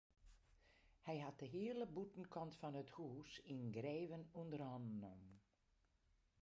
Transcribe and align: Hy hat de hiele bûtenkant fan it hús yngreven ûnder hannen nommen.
Hy 1.05 1.17
hat 1.25 1.37
de 1.43 1.47
hiele 1.55 1.85
bûtenkant 1.95 2.53
fan 2.59 2.79
it 2.81 2.91
hús 2.95 3.31
yngreven 3.53 4.23
ûnder 4.39 4.61
hannen 4.67 4.97
nommen. 5.03 5.25